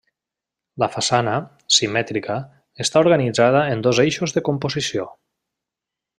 La 0.83 0.87
façana, 0.93 1.33
simètrica, 1.75 2.37
està 2.85 3.03
organitzada 3.05 3.63
en 3.75 3.85
dos 3.89 4.01
eixos 4.07 4.35
de 4.39 4.45
composició. 4.51 5.07